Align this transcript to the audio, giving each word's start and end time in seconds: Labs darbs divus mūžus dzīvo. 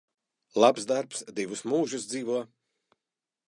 Labs 0.63 0.87
darbs 0.91 1.21
divus 1.41 1.63
mūžus 1.73 2.11
dzīvo. 2.15 2.41